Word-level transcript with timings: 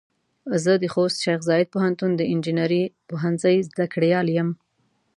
زه 0.63 0.71
د 0.81 0.85
خوست 0.93 1.17
شیخ 1.25 1.39
زايد 1.49 1.67
پوهنتون 1.73 2.11
د 2.15 2.21
انجنیري 2.33 2.83
پوهنځۍ 3.09 3.57
زده 3.69 3.85
کړيال 3.93 4.27
يم. 4.37 4.49